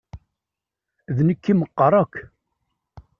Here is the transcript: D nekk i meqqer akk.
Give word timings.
D 1.15 1.17
nekk 1.27 1.45
i 1.51 1.53
meqqer 1.59 1.93
akk. 2.01 2.13